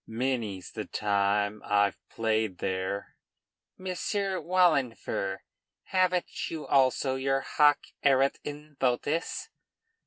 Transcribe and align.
Many's 0.07 0.71
the 0.71 0.85
time 0.85 1.61
I've 1.63 1.99
played 2.09 2.57
there!" 2.57 3.17
"Monsieur 3.77 4.41
Wahlenfer, 4.41 5.41
haven't 5.83 6.49
you 6.49 6.65
also 6.65 7.17
your 7.17 7.41
'hoc 7.41 7.81
erat 8.03 8.39
in 8.43 8.77
votis'?" 8.79 9.49